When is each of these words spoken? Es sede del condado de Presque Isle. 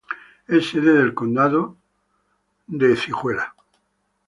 Es 0.47 0.71
sede 0.71 0.93
del 0.93 1.13
condado 1.13 1.77
de 2.65 2.87
Presque 2.87 3.11
Isle. 3.23 3.43